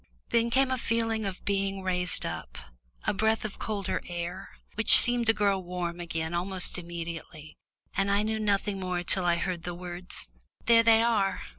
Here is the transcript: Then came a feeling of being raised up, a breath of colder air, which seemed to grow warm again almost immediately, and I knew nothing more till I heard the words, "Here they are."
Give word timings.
Then 0.29 0.49
came 0.49 0.71
a 0.71 0.79
feeling 0.79 1.25
of 1.25 1.45
being 1.45 1.83
raised 1.83 2.25
up, 2.25 2.57
a 3.05 3.13
breath 3.13 3.45
of 3.45 3.59
colder 3.59 4.01
air, 4.07 4.49
which 4.73 4.97
seemed 4.97 5.27
to 5.27 5.31
grow 5.33 5.59
warm 5.59 5.99
again 5.99 6.33
almost 6.33 6.79
immediately, 6.79 7.55
and 7.95 8.09
I 8.09 8.23
knew 8.23 8.39
nothing 8.39 8.79
more 8.79 9.03
till 9.03 9.25
I 9.25 9.35
heard 9.35 9.61
the 9.61 9.75
words, 9.75 10.31
"Here 10.65 10.81
they 10.81 11.03
are." 11.03 11.43